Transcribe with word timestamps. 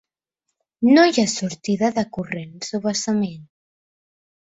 No 0.95 1.03
hi 1.09 1.13
ha 1.17 1.27
sortida 1.35 1.93
de 1.99 2.07
corrents 2.19 2.75
o 2.81 2.85
vessament. 2.91 3.49